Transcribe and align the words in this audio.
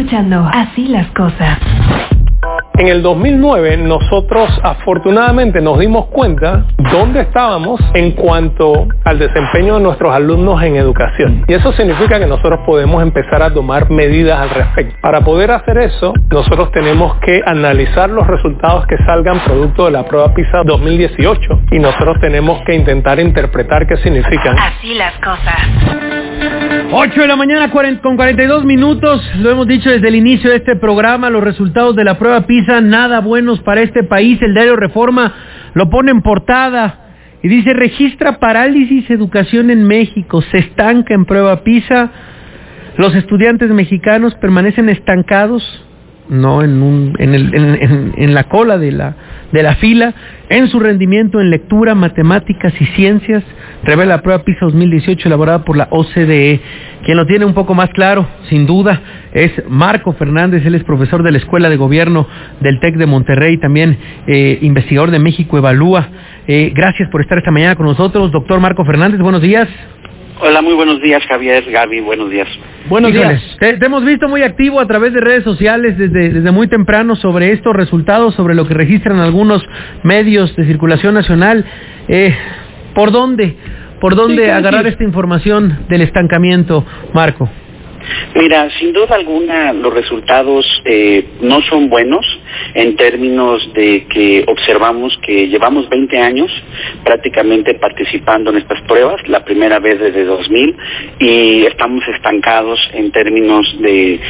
escuchando 0.00 0.48
Así 0.50 0.88
las 0.88 1.06
cosas. 1.08 1.58
En 2.78 2.88
el 2.88 3.02
2009 3.02 3.76
nosotros 3.76 4.48
afortunadamente 4.62 5.60
nos 5.60 5.78
dimos 5.78 6.06
cuenta 6.06 6.64
dónde 6.90 7.20
estábamos 7.20 7.78
en 7.92 8.12
cuanto 8.12 8.88
al 9.04 9.18
desempeño 9.18 9.74
de 9.74 9.82
nuestros 9.82 10.14
alumnos 10.14 10.62
en 10.62 10.76
educación. 10.76 11.44
Y 11.46 11.52
eso 11.52 11.72
significa 11.72 12.18
que 12.18 12.26
nosotros 12.26 12.60
podemos 12.64 13.02
empezar 13.02 13.42
a 13.42 13.52
tomar 13.52 13.90
medidas 13.90 14.40
al 14.40 14.50
respecto. 14.50 14.96
Para 15.02 15.20
poder 15.20 15.50
hacer 15.50 15.76
eso, 15.76 16.14
nosotros 16.30 16.72
tenemos 16.72 17.16
que 17.16 17.42
analizar 17.44 18.08
los 18.08 18.26
resultados 18.26 18.86
que 18.86 18.96
salgan 19.04 19.40
producto 19.44 19.84
de 19.84 19.90
la 19.90 20.04
prueba 20.06 20.32
PISA 20.32 20.62
2018 20.64 21.60
y 21.72 21.78
nosotros 21.78 22.18
tenemos 22.20 22.62
que 22.64 22.74
intentar 22.74 23.20
interpretar 23.20 23.86
qué 23.86 23.98
significan. 23.98 24.56
Así 24.58 24.94
las 24.94 25.14
cosas. 25.18 26.19
8 26.92 27.20
de 27.20 27.28
la 27.28 27.36
mañana 27.36 27.70
con 27.70 28.16
42 28.16 28.64
minutos, 28.64 29.22
lo 29.36 29.50
hemos 29.50 29.68
dicho 29.68 29.88
desde 29.90 30.08
el 30.08 30.16
inicio 30.16 30.50
de 30.50 30.56
este 30.56 30.74
programa, 30.74 31.30
los 31.30 31.44
resultados 31.44 31.94
de 31.94 32.02
la 32.02 32.18
prueba 32.18 32.48
PISA 32.48 32.80
nada 32.80 33.20
buenos 33.20 33.60
para 33.60 33.80
este 33.82 34.02
país, 34.02 34.42
el 34.42 34.54
diario 34.54 34.74
Reforma 34.74 35.32
lo 35.74 35.88
pone 35.88 36.10
en 36.10 36.20
portada 36.20 37.12
y 37.44 37.48
dice 37.48 37.74
registra 37.74 38.40
parálisis 38.40 39.08
educación 39.08 39.70
en 39.70 39.84
México, 39.84 40.42
se 40.42 40.58
estanca 40.58 41.14
en 41.14 41.26
prueba 41.26 41.62
PISA, 41.62 42.10
los 42.96 43.14
estudiantes 43.14 43.70
mexicanos 43.70 44.34
permanecen 44.34 44.88
estancados, 44.88 45.62
no 46.30 46.62
en, 46.62 46.82
un, 46.82 47.14
en, 47.18 47.34
el, 47.34 47.54
en, 47.54 48.14
en 48.16 48.34
la 48.34 48.44
cola 48.44 48.78
de 48.78 48.92
la, 48.92 49.16
de 49.52 49.62
la 49.62 49.74
fila, 49.76 50.14
en 50.48 50.68
su 50.68 50.80
rendimiento 50.80 51.40
en 51.40 51.50
lectura, 51.50 51.94
matemáticas 51.94 52.72
y 52.80 52.86
ciencias, 52.86 53.42
revela 53.82 54.16
la 54.16 54.22
prueba 54.22 54.44
PISA 54.44 54.66
2018 54.66 55.28
elaborada 55.28 55.64
por 55.64 55.76
la 55.76 55.88
OCDE. 55.90 56.60
Quien 57.04 57.16
lo 57.16 57.26
tiene 57.26 57.44
un 57.44 57.54
poco 57.54 57.74
más 57.74 57.90
claro, 57.90 58.28
sin 58.48 58.66
duda, 58.66 59.00
es 59.32 59.50
Marco 59.68 60.12
Fernández, 60.12 60.64
él 60.64 60.74
es 60.74 60.84
profesor 60.84 61.22
de 61.22 61.32
la 61.32 61.38
Escuela 61.38 61.68
de 61.68 61.76
Gobierno 61.76 62.26
del 62.60 62.78
TEC 62.78 62.96
de 62.96 63.06
Monterrey, 63.06 63.58
también 63.58 63.98
eh, 64.26 64.58
investigador 64.62 65.10
de 65.10 65.18
México 65.18 65.58
Evalúa. 65.58 66.08
Eh, 66.46 66.72
gracias 66.74 67.08
por 67.10 67.20
estar 67.20 67.38
esta 67.38 67.50
mañana 67.50 67.74
con 67.74 67.86
nosotros, 67.86 68.30
doctor 68.30 68.60
Marco 68.60 68.84
Fernández, 68.84 69.20
buenos 69.20 69.42
días. 69.42 69.68
Hola, 70.40 70.62
muy 70.62 70.74
buenos 70.74 71.02
días, 71.02 71.22
Javier, 71.26 71.70
Gaby, 71.70 72.00
buenos 72.00 72.30
días. 72.30 72.48
Buenos 72.88 73.12
días. 73.12 73.42
Te, 73.60 73.76
te, 73.76 73.86
hemos 73.86 74.04
visto 74.04 74.28
muy 74.28 74.42
activo 74.42 74.80
a 74.80 74.86
través 74.86 75.12
de 75.12 75.20
redes 75.20 75.44
sociales 75.44 75.96
desde, 75.98 76.30
desde 76.30 76.50
muy 76.50 76.66
temprano 76.68 77.14
sobre 77.14 77.52
estos 77.52 77.74
resultados, 77.74 78.34
sobre 78.34 78.54
lo 78.54 78.66
que 78.66 78.74
registran 78.74 79.18
algunos 79.20 79.64
medios 80.02 80.54
de 80.56 80.64
circulación 80.64 81.14
nacional. 81.14 81.64
Eh, 82.08 82.34
¿Por 82.94 83.12
dónde? 83.12 83.56
¿Por 84.00 84.16
dónde 84.16 84.44
sí, 84.44 84.50
agarrar 84.50 84.84
sí. 84.84 84.88
esta 84.88 85.04
información 85.04 85.86
del 85.88 86.02
estancamiento, 86.02 86.84
Marco? 87.12 87.48
Mira, 88.34 88.68
sin 88.78 88.92
duda 88.92 89.14
alguna 89.14 89.72
los 89.72 89.92
resultados 89.92 90.66
eh, 90.84 91.24
no 91.42 91.60
son 91.62 91.88
buenos 91.88 92.24
en 92.74 92.96
términos 92.96 93.72
de 93.74 94.06
que 94.08 94.44
observamos 94.46 95.18
que 95.22 95.48
llevamos 95.48 95.88
20 95.88 96.18
años 96.18 96.50
prácticamente 97.04 97.74
participando 97.74 98.50
en 98.50 98.58
estas 98.58 98.80
pruebas, 98.82 99.20
la 99.28 99.44
primera 99.44 99.78
vez 99.78 99.98
desde 99.98 100.24
2000, 100.24 100.76
y 101.18 101.66
estamos 101.66 102.06
estancados 102.08 102.78
en 102.92 103.10
términos 103.12 103.66
de, 103.80 104.20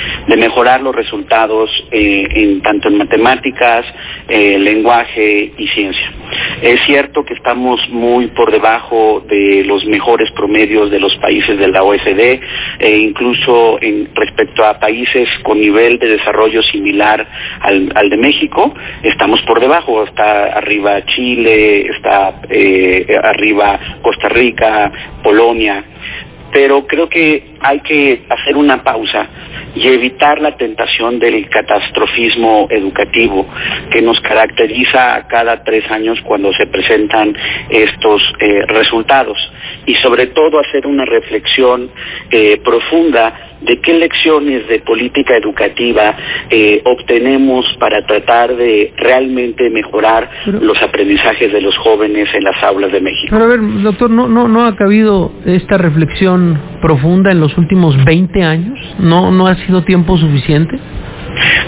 mejorar 0.40 0.80
los 0.80 0.94
resultados 0.94 1.70
eh, 1.90 2.26
en, 2.30 2.62
tanto 2.62 2.88
en 2.88 2.96
matemáticas, 2.96 3.84
eh, 4.28 4.58
lenguaje 4.58 5.52
y 5.56 5.68
ciencia. 5.68 6.12
Es 6.62 6.80
cierto 6.86 7.24
que 7.24 7.34
estamos 7.34 7.80
muy 7.90 8.28
por 8.28 8.50
debajo 8.50 9.22
de 9.28 9.64
los 9.64 9.84
mejores 9.84 10.30
promedios 10.32 10.90
de 10.90 11.00
los 11.00 11.14
países 11.16 11.58
de 11.58 11.68
la 11.68 11.82
OSD 11.82 12.40
e 12.78 12.98
incluso 12.98 13.78
en, 13.80 14.08
respecto 14.14 14.64
a 14.64 14.78
países 14.78 15.28
con 15.42 15.60
nivel 15.60 15.98
de 15.98 16.08
desarrollo 16.08 16.62
similar 16.62 17.26
al, 17.60 17.92
al, 17.94 18.10
de 18.10 18.16
México, 18.20 18.74
estamos 19.02 19.40
por 19.42 19.60
debajo. 19.60 20.04
Está 20.04 20.52
arriba 20.58 21.04
Chile, 21.06 21.86
está 21.88 22.40
eh, 22.48 23.18
arriba 23.22 23.78
Costa 24.02 24.28
Rica, 24.28 24.92
Polonia. 25.22 25.84
Pero 26.52 26.84
creo 26.86 27.08
que 27.08 27.54
hay 27.60 27.80
que 27.80 28.22
hacer 28.28 28.56
una 28.56 28.82
pausa 28.82 29.28
y 29.74 29.86
evitar 29.86 30.40
la 30.40 30.56
tentación 30.56 31.20
del 31.20 31.48
catastrofismo 31.48 32.66
educativo 32.70 33.46
que 33.90 34.02
nos 34.02 34.20
caracteriza 34.20 35.26
cada 35.28 35.62
tres 35.62 35.88
años 35.90 36.20
cuando 36.22 36.52
se 36.52 36.66
presentan 36.66 37.36
estos 37.68 38.20
eh, 38.40 38.62
resultados 38.66 39.38
y 39.86 39.94
sobre 39.96 40.26
todo 40.28 40.58
hacer 40.58 40.88
una 40.88 41.04
reflexión 41.04 41.88
eh, 42.30 42.60
profunda 42.64 43.49
de 43.62 43.80
qué 43.80 43.94
lecciones 43.94 44.66
de 44.68 44.80
política 44.80 45.36
educativa 45.36 46.16
eh, 46.48 46.80
obtenemos 46.84 47.66
para 47.78 48.04
tratar 48.06 48.56
de 48.56 48.92
realmente 48.96 49.70
mejorar 49.70 50.30
pero, 50.44 50.60
los 50.60 50.80
aprendizajes 50.82 51.52
de 51.52 51.60
los 51.60 51.76
jóvenes 51.78 52.28
en 52.34 52.44
las 52.44 52.62
aulas 52.62 52.92
de 52.92 53.00
México. 53.00 53.28
Pero 53.30 53.44
a 53.44 53.48
ver, 53.48 53.60
doctor, 53.82 54.10
¿no, 54.10 54.28
no, 54.28 54.48
no 54.48 54.64
ha 54.64 54.76
cabido 54.76 55.32
esta 55.44 55.78
reflexión 55.78 56.58
profunda 56.80 57.30
en 57.30 57.40
los 57.40 57.56
últimos 57.58 58.02
20 58.04 58.42
años? 58.42 58.78
¿No, 58.98 59.30
no 59.30 59.46
ha 59.46 59.54
sido 59.66 59.82
tiempo 59.84 60.16
suficiente? 60.16 60.78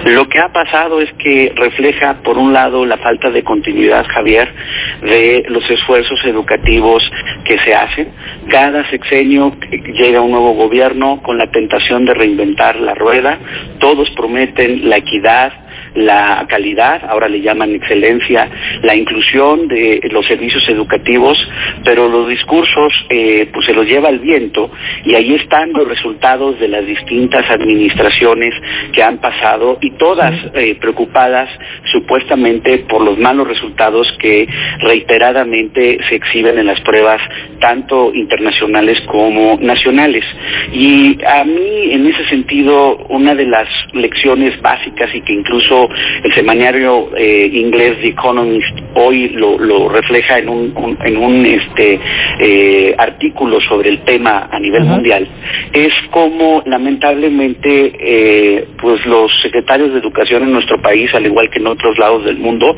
Lo 0.04 0.28
que 0.28 0.40
ha 0.40 0.52
pasado 0.52 1.00
es 1.00 1.12
que 1.12 1.52
refleja, 1.54 2.22
por 2.24 2.36
un 2.36 2.52
lado, 2.52 2.84
la 2.84 2.96
falta 2.96 3.30
de 3.30 3.44
continuidad, 3.44 4.04
Javier, 4.08 4.52
de 5.00 5.44
los 5.48 5.68
esfuerzos 5.70 6.18
educativos 6.24 7.08
que 7.44 7.58
se 7.60 7.72
hacen. 7.72 8.08
Cada 8.48 8.88
sexenio 8.90 9.54
llega 9.94 10.20
un 10.20 10.32
nuevo 10.32 10.54
gobierno 10.54 11.22
con 11.22 11.38
la 11.38 11.50
tentación 11.50 12.04
de 12.04 12.14
reinventar 12.14 12.76
la 12.76 12.94
rueda. 12.94 13.38
Todos 13.78 14.10
prometen 14.10 14.88
la 14.88 14.96
equidad, 14.96 15.52
la 15.94 16.46
calidad, 16.48 17.02
ahora 17.08 17.28
le 17.28 17.40
llaman 17.40 17.74
excelencia, 17.74 18.48
la 18.82 18.94
inclusión 18.94 19.68
de 19.68 20.00
los 20.10 20.26
servicios 20.26 20.66
educativos, 20.68 21.38
pero 21.84 22.08
los 22.08 22.28
discursos 22.28 22.92
eh, 23.08 23.48
pues 23.52 23.66
se 23.66 23.74
los 23.74 23.86
lleva 23.86 24.08
el 24.08 24.18
viento 24.18 24.70
y 25.04 25.14
ahí 25.14 25.34
están 25.34 25.72
los 25.72 25.86
resultados 25.86 26.58
de 26.58 26.68
las 26.68 26.86
distintas 26.86 27.48
administraciones 27.50 28.54
que 28.92 29.02
han 29.02 29.18
pasado 29.18 29.78
y 29.80 29.90
todas 29.92 30.34
eh, 30.54 30.76
preocupadas 30.80 31.48
supuestamente 31.92 32.78
por 32.88 33.02
los 33.02 33.18
malos 33.18 33.48
resultados 33.48 34.10
que 34.18 34.48
reiteradamente 34.80 35.98
se 36.08 36.14
exhiben 36.14 36.58
en 36.58 36.66
las 36.66 36.80
pruebas 36.80 37.20
tanto 37.60 38.12
internacionales 38.14 39.00
como 39.06 39.58
nacionales. 39.60 40.24
Y 40.72 41.18
a 41.24 41.44
mí 41.44 41.92
en 41.92 42.06
ese 42.06 42.24
sentido 42.28 42.96
una 43.08 43.34
de 43.34 43.46
las 43.46 43.68
lecciones 43.92 44.60
básicas 44.60 45.14
y 45.14 45.20
que 45.20 45.32
incluso 45.32 45.81
el 46.22 46.32
semanario 46.34 47.10
eh, 47.16 47.50
inglés 47.52 47.98
The 48.00 48.08
Economist 48.08 48.78
hoy 48.94 49.30
lo, 49.30 49.58
lo 49.58 49.88
refleja 49.88 50.38
en 50.38 50.48
un, 50.48 50.72
un, 50.76 50.98
en 51.04 51.16
un 51.16 51.46
este 51.46 51.98
eh, 52.38 52.94
artículo 52.98 53.60
sobre 53.60 53.90
el 53.90 54.00
tema 54.00 54.48
a 54.50 54.58
nivel 54.58 54.82
uh 54.82 54.86
-huh. 54.86 54.94
mundial 54.96 55.28
es 55.72 55.92
como 56.10 56.62
lamentablemente 56.66 57.92
eh, 57.98 58.66
pues 58.80 59.04
los 59.06 59.30
secretarios 59.42 59.92
de 59.92 59.98
educación 59.98 60.42
en 60.42 60.52
nuestro 60.52 60.80
país 60.80 61.14
al 61.14 61.26
igual 61.26 61.48
que 61.50 61.58
en 61.58 61.66
otros 61.66 61.98
lados 61.98 62.24
del 62.24 62.38
mundo 62.38 62.76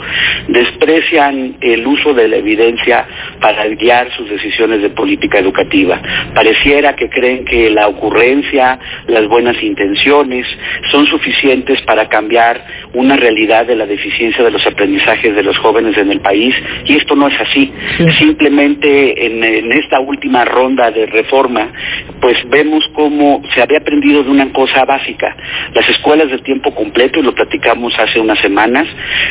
desprecian 0.48 1.56
el 1.60 1.86
uso 1.86 2.14
de 2.14 2.28
la 2.28 2.36
evidencia 2.36 3.06
para 3.40 3.66
guiar 3.68 4.10
sus 4.12 4.28
decisiones 4.28 4.82
de 4.82 4.90
política 4.90 5.38
educativa 5.38 6.00
pareciera 6.34 6.94
que 6.94 7.08
creen 7.08 7.44
que 7.44 7.70
la 7.70 7.88
ocurrencia 7.88 8.78
las 9.06 9.26
buenas 9.28 9.60
intenciones 9.62 10.46
son 10.90 11.06
suficientes 11.06 11.80
para 11.82 12.08
cambiar 12.08 12.64
una 12.94 13.16
realidad 13.16 13.66
de 13.66 13.76
la 13.76 13.86
deficiencia 13.86 14.44
de 14.44 14.50
los 14.50 14.66
aprendizajes 14.66 15.34
de 15.34 15.42
los 15.42 15.58
jóvenes 15.58 15.96
en 15.98 16.10
el 16.10 16.20
país 16.20 16.54
y 16.84 16.96
esto 16.96 17.14
no 17.14 17.28
es 17.28 17.40
así. 17.40 17.72
Sí. 17.98 18.10
Simplemente 18.18 19.26
en, 19.26 19.42
en, 19.44 19.72
esta 19.72 20.00
última 20.00 20.44
ronda 20.44 20.90
de 20.90 21.06
reforma, 21.06 21.72
pues 22.20 22.38
vemos 22.48 22.84
cómo 22.94 23.42
se 23.54 23.62
había 23.62 23.78
aprendido 23.78 24.22
de 24.22 24.30
una 24.30 24.52
cosa 24.52 24.84
básica. 24.84 25.36
Las 25.74 25.88
escuelas 25.88 26.30
de 26.30 26.38
tiempo 26.38 26.74
completo, 26.74 27.18
y 27.18 27.22
lo 27.22 27.34
platicamos 27.34 27.98
hace 27.98 28.20
unas 28.20 28.38
semanas, 28.38 28.86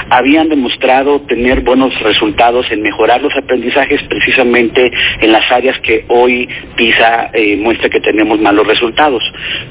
habían 0.09 0.49
demostrado 0.49 1.21
tener 1.21 1.61
buenos 1.61 1.97
resultados 2.01 2.69
en 2.71 2.81
mejorar 2.81 3.21
los 3.21 3.35
aprendizajes 3.35 4.01
precisamente 4.03 4.91
en 5.21 5.31
las 5.31 5.49
áreas 5.51 5.79
que 5.79 6.05
hoy 6.09 6.47
PISA 6.75 7.31
eh, 7.33 7.55
muestra 7.57 7.89
que 7.89 7.99
tenemos 7.99 8.39
malos 8.39 8.67
resultados. 8.67 9.23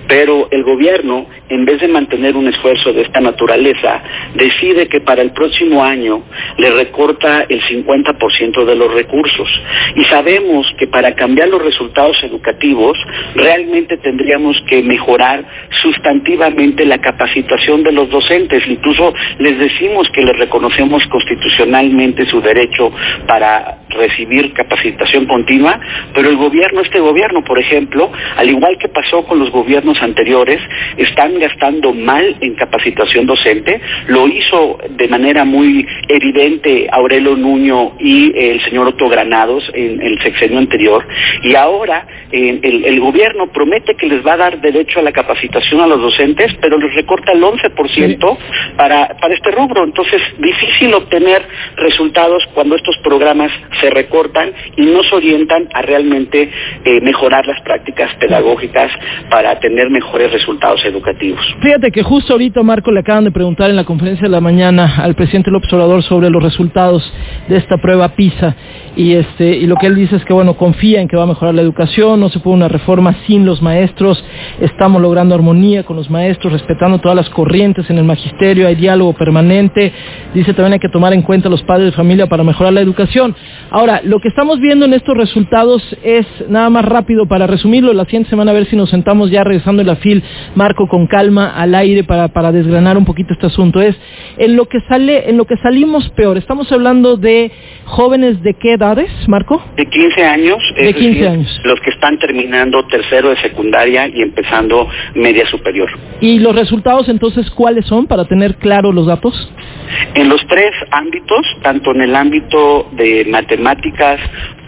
Pero 0.09 0.49
el 0.51 0.63
gobierno, 0.63 1.27
en 1.53 1.67
vez 1.67 1.81
de 1.81 1.89
mantener 1.89 2.35
un 2.35 2.49
esfuerzo 2.49 2.95
de 2.95 3.03
esta 3.03 3.21
naturaleza, 3.21 4.03
decide 4.35 4.89
que 4.89 5.01
para 5.01 5.21
el 5.21 5.33
próximo 5.33 5.85
año 5.85 6.23
le 6.57 6.71
recorta 6.71 7.45
el 7.47 7.61
50% 7.61 8.65
de 8.65 8.75
los 8.75 8.93
recursos. 8.95 9.49
Y 9.95 10.05
sabemos 10.05 10.67
que 10.79 10.87
para 10.87 11.15
cambiar 11.15 11.49
los 11.49 11.63
resultados 11.63 12.17
educativos 12.23 12.97
realmente 13.35 13.99
tendríamos 13.99 14.63
que 14.67 14.83
mejorar 14.83 15.45
sustantivamente 15.83 16.87
la 16.87 16.99
capacitación 16.99 17.83
de 17.83 17.93
los 17.93 18.09
docentes. 18.09 18.67
Incluso 18.67 19.13
les 19.39 19.59
decimos 19.59 20.09
que 20.11 20.23
les 20.23 20.37
reconocemos 20.39 21.07
constitucionalmente 21.09 22.25
su 22.27 22.41
derecho 22.41 22.91
para 23.27 23.82
recibir 23.95 24.53
capacitación 24.53 25.27
continua, 25.27 25.79
pero 26.15 26.29
el 26.29 26.37
gobierno, 26.37 26.81
este 26.81 27.01
gobierno, 27.01 27.43
por 27.45 27.59
ejemplo, 27.59 28.11
al 28.37 28.49
igual 28.49 28.79
que 28.79 28.89
pasó 28.89 29.25
con 29.25 29.39
los 29.39 29.51
gobiernos 29.51 30.03
anteriores, 30.03 30.61
están 30.97 31.39
gastando 31.39 31.93
mal 31.93 32.37
en 32.41 32.55
capacitación 32.55 33.27
docente. 33.27 33.81
Lo 34.09 34.29
hizo 34.29 34.79
de 34.91 35.09
manera 35.09 35.45
muy 35.45 35.87
evidente 36.09 36.89
Aurelio 36.91 37.37
Nuño 37.37 37.93
y 37.99 38.33
el 38.37 38.61
señor 38.63 38.89
Otto 38.89 39.09
Granados 39.09 39.71
en, 39.75 40.01
el 40.03 40.21
sexenio 40.23 40.59
anterior. 40.59 41.07
Y 41.43 41.55
ahora 41.55 42.07
el, 42.31 42.85
el, 42.85 43.01
gobierno 43.01 43.49
promete 43.49 43.95
que 43.95 44.07
les 44.07 44.25
va 44.27 44.35
a 44.35 44.37
dar 44.37 44.61
derecho 44.61 45.01
a 45.01 45.03
la 45.03 45.13
capacitación 45.13 45.81
a 45.81 45.87
los 45.87 46.01
docentes, 46.01 46.53
pero 46.61 46.79
les 46.79 46.95
recorta 46.95 47.33
el 47.33 47.43
11% 47.43 48.39
para, 48.77 49.17
para 49.21 49.35
este 49.35 49.51
rubro. 49.51 49.85
Entonces, 49.85 50.21
difícil 50.39 50.95
obtener 50.95 51.43
resultados 51.77 52.45
cuando 52.55 52.77
estos 52.77 52.97
programas 52.99 53.51
se 53.83 53.91
recortan 53.91 54.53
y 54.77 54.83
no 54.87 55.03
se 55.03 55.15
orientan 55.15 55.69
a 55.75 55.83
realmente 55.83 56.51
eh, 56.85 57.01
mejorar 57.03 57.47
las 57.47 57.61
prácticas 57.63 58.15
pedagógicas 58.15 58.91
para 59.29 59.59
tener 59.61 59.91
mejores 59.91 60.33
resultados 60.33 60.83
educativos. 60.85 61.41
Fíjate 61.61 61.91
que 61.91 62.03
justo 62.03 62.33
ahorita, 62.33 62.63
Marco, 62.63 62.91
le 62.91 63.01
acaban 63.01 63.25
de 63.25 63.33
preguntar 63.33 63.69
en 63.69 63.77
la 63.77 63.85
conferencia 63.85 64.23
de 64.23 64.31
la 64.31 64.41
mañana 64.41 64.97
al 65.03 65.15
presidente 65.15 65.51
López 65.51 65.73
Obrador 65.73 66.03
sobre 66.05 66.31
los 66.31 66.43
resultados 66.43 67.03
de 67.49 67.57
esta 67.57 67.77
prueba 67.79 68.09
PISA. 68.11 68.57
Y 68.95 69.15
este 69.15 69.57
y 69.57 69.67
lo 69.67 69.77
que 69.77 69.87
él 69.87 69.95
dice 69.95 70.17
es 70.17 70.25
que 70.25 70.35
bueno 70.35 70.55
confía 70.55 71.01
en 71.01 71.09
que 71.09 71.17
va 71.17 71.23
a 71.23 71.27
mejorar 71.27 71.55
la 71.55 71.63
educación 71.63 72.21
no 72.21 72.29
se 72.29 72.41
puede 72.41 72.57
una 72.57 72.69
reforma 72.69 73.17
sin 73.27 73.45
los 73.47 73.63
maestros. 73.63 74.23
Estamos 74.61 75.01
logrando 75.01 75.35
armonía 75.35 75.83
con 75.83 75.97
los 75.97 76.11
maestros 76.11 76.53
respetando 76.53 76.99
todas 76.99 77.17
las 77.17 77.31
corrientes 77.31 77.89
en 77.89 77.99
el 77.99 78.05
magisterio 78.05 78.69
hay 78.69 78.75
diálogo 78.75 79.15
permanente. 79.15 79.93
Dice 80.35 80.53
también 80.53 80.75
hay 80.75 80.79
que 80.79 80.89
tomar 80.89 81.13
en 81.13 81.23
cuenta 81.23 81.49
los 81.49 81.63
padres 81.63 81.87
de 81.87 81.93
familia 81.93 82.27
para 82.27 82.45
mejorar 82.45 82.73
la 82.73 82.81
educación 82.81 83.35
ahora 83.73 84.01
lo 84.05 84.21
que 84.21 84.29
estamos 84.29 84.61
viendo 84.61 84.85
en 84.85 84.93
estos 84.93 85.17
resultados 85.17 85.83
es 86.05 86.27
nada 86.49 86.71
más 86.71 86.85
rápido 86.85 87.27
para 87.27 87.47
resumirlo. 87.47 87.93
La 87.93 88.05
siguiente 88.05 88.31
semana 88.31 88.53
a 88.53 88.55
ver 88.55 88.67
si 88.67 88.77
nos 88.77 88.91
sentamos 88.91 89.31
ya 89.31 89.43
regresando 89.43 89.83
en 89.83 89.89
la 89.89 89.97
fil 89.97 90.23
Marco 90.55 90.87
con 90.87 91.07
calma 91.07 91.51
al 91.57 91.75
aire 91.75 92.05
para 92.05 92.29
para 92.29 92.53
desgranar 92.53 92.97
un 92.97 93.05
poquito 93.05 93.33
este 93.33 93.47
asunto. 93.47 93.81
Es 93.81 93.97
en 94.37 94.57
lo 94.57 94.67
que 94.67 94.81
sale 94.89 95.29
en 95.29 95.37
lo 95.37 95.47
que 95.47 95.57
salimos 95.57 96.09
peor 96.11 96.37
estamos 96.37 96.71
hablando 96.71 97.17
de 97.17 97.51
jóvenes 97.85 98.43
de 98.43 98.55
qué 98.55 98.75
edades, 98.75 99.11
Marco? 99.29 99.63
De 99.77 99.87
15 99.87 100.25
años. 100.25 100.59
De 100.77 100.95
15 100.95 101.29
años. 101.29 101.61
Los 101.65 101.81
que 101.81 101.91
están 101.91 102.19
terminando 102.19 102.85
tercero 102.87 103.31
de 103.31 103.37
secundaria 103.37 104.09
y 104.09 104.23
empezando 104.23 104.89
media 105.15 105.47
superior. 105.47 105.91
¿Y 106.21 106.39
los 106.39 106.55
resultados 106.55 107.09
entonces 107.09 107.51
cuáles 107.51 107.87
son 107.87 108.07
para 108.07 108.25
tener 108.25 108.57
claros 108.57 108.95
los 108.95 109.07
datos? 109.07 109.53
En 110.15 110.29
los 110.29 110.45
tres 110.47 110.73
ámbitos, 110.91 111.45
tanto 111.63 111.93
en 111.93 112.03
el 112.03 112.17
ámbito 112.17 112.89
de 112.93 113.27
matemáticas, 113.29 114.21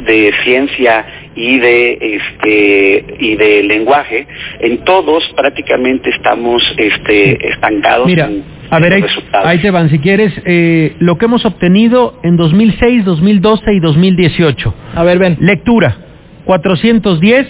de 0.05 0.33
ciencia 0.45 1.07
y 1.35 1.59
de 1.59 1.99
este 2.01 3.17
y 3.19 3.37
de 3.37 3.63
lenguaje, 3.63 4.27
en 4.61 4.85
todos 4.85 5.25
prácticamente 5.37 6.11
estamos 6.11 6.63
este 6.77 7.49
estancados. 7.49 8.07
Mira, 8.07 8.29
a 8.75 8.81
ver, 8.81 9.05
ahí, 9.45 9.59
te 9.59 9.71
van, 9.71 9.89
si 9.89 10.01
quieres, 10.01 10.33
eh, 10.45 10.97
lo 10.99 11.17
que 11.17 11.27
hemos 11.27 11.45
obtenido 11.45 12.19
en 12.25 12.37
2006, 12.37 13.05
2012 13.05 13.73
y 13.73 13.79
2018. 13.79 14.75
A 14.97 15.05
ver, 15.05 15.21
ven. 15.21 15.37
Lectura, 15.39 15.97
410, 16.45 17.47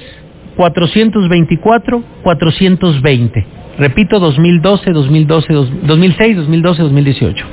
424, 0.55 2.05
420. 2.23 3.47
Repito, 3.79 4.21
2012, 4.21 4.91
2012, 4.91 5.53
2006, 5.55 6.37
2012, 6.37 6.83
2018. 6.83 7.47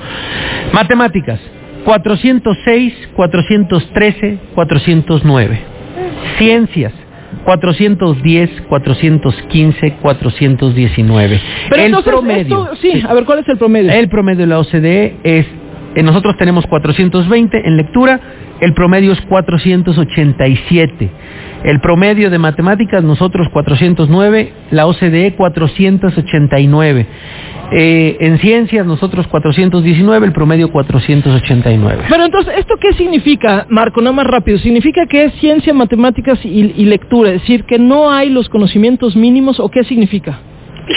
Matemáticas, 0.73 1.39
406, 1.85 2.93
413, 3.15 4.37
409. 4.53 5.59
Ciencias, 6.37 6.93
410, 7.45 8.49
415, 8.67 9.93
419. 10.01 11.41
Pero 11.69 11.97
el 11.97 12.03
promedio. 12.03 12.69
sí, 12.81 13.03
a 13.07 13.13
ver, 13.13 13.25
¿cuál 13.25 13.39
es 13.39 13.47
el 13.49 13.57
promedio? 13.57 13.91
El 13.91 14.09
promedio 14.09 14.41
de 14.41 14.47
la 14.47 14.59
OCDE 14.59 15.17
es, 15.23 15.45
eh, 15.95 16.03
nosotros 16.03 16.37
tenemos 16.37 16.65
420 16.67 17.67
en 17.67 17.77
lectura, 17.77 18.19
el 18.59 18.73
promedio 18.73 19.11
es 19.11 19.21
487. 19.21 21.09
El 21.63 21.79
promedio 21.79 22.29
de 22.29 22.39
matemáticas, 22.39 23.03
nosotros 23.03 23.47
409, 23.49 24.53
la 24.71 24.87
OCDE 24.87 25.35
489. 25.35 27.07
Eh, 27.71 28.17
en 28.19 28.37
ciencias, 28.39 28.85
nosotros 28.85 29.27
419, 29.27 30.27
el 30.27 30.33
promedio 30.33 30.71
489. 30.71 32.03
Pero 32.09 32.25
entonces, 32.25 32.53
¿esto 32.57 32.75
qué 32.79 32.93
significa, 32.93 33.65
Marco? 33.69 34.01
Nada 34.01 34.15
más 34.15 34.27
rápido. 34.27 34.57
¿Significa 34.57 35.05
que 35.05 35.25
es 35.25 35.33
ciencia, 35.35 35.73
matemáticas 35.73 36.39
y, 36.43 36.73
y 36.75 36.85
lectura? 36.85 37.31
Es 37.31 37.41
decir, 37.41 37.63
que 37.63 37.79
no 37.79 38.11
hay 38.11 38.29
los 38.29 38.49
conocimientos 38.49 39.15
mínimos 39.15 39.59
o 39.59 39.69
qué 39.69 39.83
significa? 39.83 40.39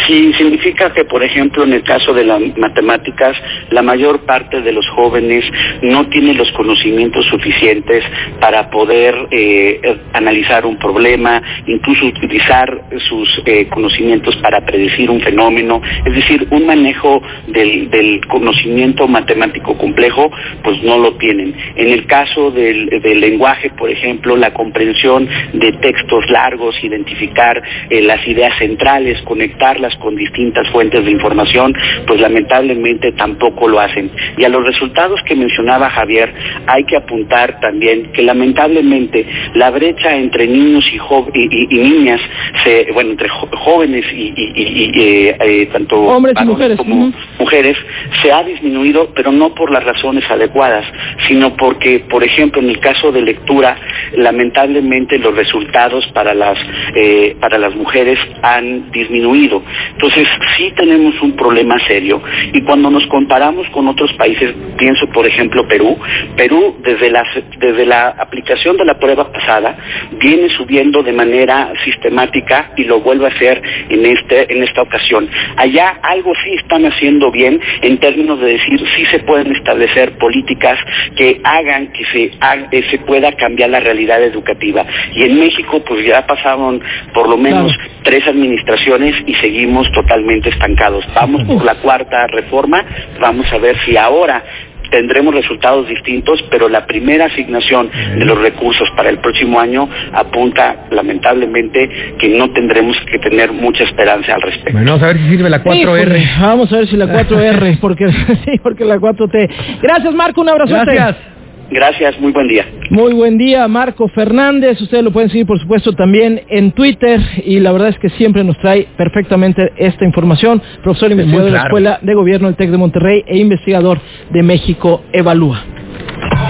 Sí, 0.06 0.32
significa 0.34 0.92
que, 0.92 1.04
por 1.04 1.22
ejemplo, 1.22 1.62
en 1.64 1.74
el 1.74 1.82
caso 1.82 2.14
de 2.14 2.24
las 2.24 2.40
matemáticas, 2.56 3.36
la 3.70 3.82
mayor 3.82 4.20
parte 4.20 4.62
de 4.62 4.72
los 4.72 4.88
jóvenes 4.90 5.44
no 5.82 6.08
tiene 6.08 6.34
los 6.34 6.50
conocimientos 6.52 7.26
suficientes 7.26 8.02
para 8.40 8.70
poder 8.70 9.14
eh, 9.30 9.80
analizar 10.12 10.64
un 10.64 10.78
problema, 10.78 11.42
incluso 11.66 12.06
utilizar 12.06 12.82
sus 13.08 13.42
eh, 13.44 13.68
conocimientos 13.68 14.36
para 14.36 14.64
predecir 14.64 15.10
un 15.10 15.20
fenómeno, 15.20 15.80
es 16.04 16.14
decir, 16.14 16.48
un 16.50 16.66
manejo 16.66 17.22
del, 17.48 17.90
conocimiento 18.28 19.06
matemático 19.06 19.76
complejo, 19.76 20.30
pues 20.62 20.82
no 20.82 20.98
lo 20.98 21.14
tienen. 21.16 21.54
En 21.76 21.88
el 21.88 22.06
caso 22.06 22.50
del, 22.50 22.88
del 22.88 23.20
lenguaje, 23.20 23.70
por 23.70 23.90
ejemplo, 23.90 24.36
la 24.36 24.52
comprensión 24.52 25.28
de 25.52 25.72
textos 25.72 26.28
largos, 26.30 26.82
identificar 26.82 27.62
eh, 27.90 28.00
las 28.00 28.26
ideas 28.26 28.56
centrales, 28.58 29.20
conectar 29.22 29.73
con 30.00 30.14
distintas 30.16 30.68
fuentes 30.70 31.04
de 31.04 31.10
información, 31.10 31.74
pues 32.06 32.20
lamentablemente 32.20 33.12
tampoco 33.12 33.68
lo 33.68 33.80
hacen. 33.80 34.10
Y 34.36 34.44
a 34.44 34.48
los 34.48 34.64
resultados 34.64 35.20
que 35.24 35.34
mencionaba 35.34 35.90
Javier, 35.90 36.32
hay 36.66 36.84
que 36.84 36.96
apuntar 36.96 37.60
también 37.60 38.12
que 38.12 38.22
lamentablemente 38.22 39.26
la 39.54 39.70
brecha 39.70 40.14
entre 40.14 40.46
niños 40.46 40.84
y, 40.92 40.98
y, 41.34 41.78
niñas, 41.78 42.20
se, 42.62 42.88
bueno, 42.92 43.10
entre 43.10 43.28
jóvenes 43.28 44.06
y, 44.12 44.32
eh, 44.36 45.36
eh, 45.40 45.68
tanto 45.72 46.00
hombres 46.00 46.36
y 46.40 46.44
mujeres 46.44 46.78
como 46.78 47.12
mujeres, 47.38 47.76
se 48.22 48.32
ha 48.32 48.42
disminuido, 48.44 49.10
pero 49.14 49.32
no 49.32 49.54
por 49.54 49.70
las 49.70 49.84
razones 49.84 50.24
adecuadas, 50.30 50.86
sino 51.26 51.56
porque, 51.56 52.00
por 52.08 52.22
ejemplo, 52.22 52.62
en 52.62 52.70
el 52.70 52.78
caso 52.78 53.10
de 53.10 53.22
lectura, 53.22 53.76
lamentablemente 54.16 55.18
los 55.18 55.34
resultados 55.34 56.06
para 56.14 56.34
las 56.34 56.58
eh, 56.94 57.36
para 57.40 57.58
las 57.58 57.74
mujeres 57.74 58.18
han 58.42 58.90
disminuido. 58.92 59.62
Entonces, 59.92 60.28
sí 60.56 60.72
tenemos 60.76 61.20
un 61.22 61.32
problema 61.36 61.78
serio 61.86 62.22
y 62.52 62.60
cuando 62.62 62.90
nos 62.90 63.06
comparamos 63.06 63.68
con 63.70 63.88
otros 63.88 64.12
países, 64.14 64.54
pienso 64.78 65.06
por 65.08 65.26
ejemplo 65.26 65.66
Perú, 65.66 65.98
Perú 66.36 66.76
desde 66.82 67.10
la, 67.10 67.24
desde 67.58 67.86
la 67.86 68.08
aplicación 68.08 68.76
de 68.76 68.84
la 68.84 68.98
prueba 68.98 69.32
pasada 69.32 69.76
viene 70.18 70.48
subiendo 70.50 71.02
de 71.02 71.12
manera 71.12 71.72
sistemática 71.84 72.72
y 72.76 72.84
lo 72.84 73.00
vuelve 73.00 73.26
a 73.26 73.28
hacer 73.28 73.62
en, 73.88 74.06
este, 74.06 74.52
en 74.52 74.62
esta 74.62 74.82
ocasión. 74.82 75.28
Allá 75.56 75.98
algo 76.02 76.32
sí 76.44 76.54
están 76.54 76.84
haciendo 76.86 77.30
bien 77.30 77.60
en 77.82 77.98
términos 77.98 78.40
de 78.40 78.52
decir 78.52 78.80
sí 78.96 79.06
se 79.06 79.20
pueden 79.20 79.52
establecer 79.52 80.18
políticas 80.18 80.78
que 81.16 81.40
hagan 81.44 81.92
que 81.92 82.04
se, 82.06 82.24
eh, 82.24 82.84
se 82.90 82.98
pueda 82.98 83.32
cambiar 83.32 83.70
la 83.70 83.80
realidad 83.80 84.22
educativa. 84.22 84.84
Y 85.14 85.22
en 85.22 85.38
México 85.38 85.82
pues 85.86 86.04
ya 86.04 86.26
pasaron 86.26 86.82
por 87.12 87.28
lo 87.28 87.36
menos 87.36 87.72
tres 88.02 88.26
administraciones 88.26 89.16
y 89.26 89.34
seguimos 89.34 89.53
seguimos 89.54 89.90
totalmente 89.92 90.48
estancados. 90.48 91.04
Vamos 91.14 91.44
por 91.44 91.64
la 91.64 91.76
cuarta 91.76 92.26
reforma, 92.26 92.84
vamos 93.20 93.46
a 93.52 93.58
ver 93.58 93.76
si 93.86 93.96
ahora 93.96 94.42
tendremos 94.90 95.34
resultados 95.34 95.88
distintos, 95.88 96.44
pero 96.50 96.68
la 96.68 96.86
primera 96.86 97.26
asignación 97.26 97.88
de 98.18 98.24
los 98.24 98.38
recursos 98.38 98.88
para 98.96 99.10
el 99.10 99.18
próximo 99.18 99.58
año 99.58 99.88
apunta 100.12 100.86
lamentablemente 100.90 101.88
que 102.18 102.28
no 102.28 102.50
tendremos 102.50 102.96
que 103.10 103.18
tener 103.18 103.52
mucha 103.52 103.84
esperanza 103.84 104.34
al 104.34 104.42
respecto. 104.42 104.72
Bueno, 104.72 104.92
vamos 104.92 105.02
a 105.04 105.06
ver 105.06 105.18
si 105.18 105.28
sirve 105.30 105.50
la 105.50 105.62
4R. 105.62 106.40
vamos 106.40 106.72
a 106.72 106.76
ver 106.76 106.88
si 106.88 106.96
la 106.96 107.06
4R, 107.06 107.78
porque 107.80 108.08
sí, 108.44 108.58
porque 108.62 108.84
la 108.84 108.96
4T. 108.96 109.80
Gracias 109.82 110.14
Marco, 110.14 110.40
un 110.40 110.48
abrazo. 110.48 110.74
Gracias. 110.74 111.33
Gracias, 111.74 112.20
muy 112.20 112.30
buen 112.30 112.46
día. 112.46 112.64
Muy 112.90 113.12
buen 113.14 113.36
día, 113.36 113.66
Marco 113.66 114.06
Fernández. 114.06 114.80
Ustedes 114.80 115.02
lo 115.02 115.10
pueden 115.10 115.28
seguir, 115.28 115.44
por 115.44 115.58
supuesto, 115.58 115.92
también 115.92 116.40
en 116.48 116.70
Twitter. 116.70 117.20
Y 117.44 117.58
la 117.58 117.72
verdad 117.72 117.88
es 117.88 117.98
que 117.98 118.10
siempre 118.10 118.44
nos 118.44 118.56
trae 118.58 118.86
perfectamente 118.96 119.72
esta 119.76 120.04
información. 120.04 120.62
Profesor 120.84 121.10
investigador 121.10 121.46
de 121.46 121.50
la 121.50 121.62
Escuela 121.64 121.98
de 122.00 122.14
Gobierno 122.14 122.46
del 122.46 122.56
TEC 122.56 122.70
de 122.70 122.78
Monterrey 122.78 123.24
e 123.26 123.38
investigador 123.38 123.98
de 124.30 124.42
México 124.44 125.02
Evalúa. 125.12 125.64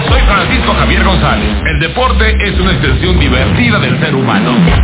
Soy 0.07 0.21
Francisco 0.21 0.73
Javier 0.73 1.03
González. 1.03 1.49
El 1.71 1.79
deporte 1.79 2.37
es 2.43 2.59
una 2.59 2.73
extensión 2.73 3.19
divertida 3.19 3.79
del 3.79 3.99
ser 3.99 4.13
humano. 4.13 4.51